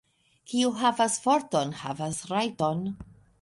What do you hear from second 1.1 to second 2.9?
forton, havas rajton.